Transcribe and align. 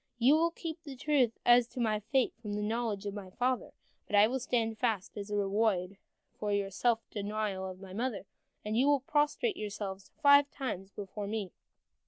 You 0.17 0.33
will 0.35 0.49
keep 0.49 0.81
the 0.81 0.95
truth 0.95 1.37
as 1.45 1.67
to 1.67 1.79
my 1.79 1.99
fate 1.99 2.33
from 2.41 2.53
the 2.53 2.63
knowledge 2.63 3.05
of 3.05 3.13
my 3.13 3.29
father, 3.29 3.71
but 4.07 4.15
I 4.15 4.25
will 4.25 4.39
stand 4.39 4.79
fast 4.79 5.15
as 5.15 5.29
a 5.29 5.35
reward 5.37 5.95
for 6.39 6.51
the 6.51 6.71
self 6.71 7.07
denial 7.11 7.69
of 7.69 7.79
my 7.81 7.93
mother, 7.93 8.25
and 8.65 8.75
you 8.75 8.87
will 8.87 9.01
prostrate 9.01 9.57
yourselves 9.57 10.09
five 10.23 10.49
times 10.49 10.89
before 10.89 11.27
me." 11.27 11.51